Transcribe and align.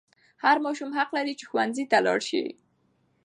هر 0.43 0.57
ماشوم 0.65 0.89
حق 0.97 1.09
لري 1.17 1.33
چې 1.39 1.45
ښوونځي 1.49 1.85
ته 1.91 1.97
ولاړ 1.99 2.19
شي. 2.29 2.43